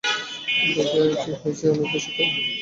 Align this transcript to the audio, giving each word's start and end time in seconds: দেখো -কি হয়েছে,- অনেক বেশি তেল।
দেখো 0.75 0.97
-কি 1.13 1.31
হয়েছে,- 1.39 1.65
অনেক 1.73 1.87
বেশি 1.93 2.09
তেল। 2.15 2.29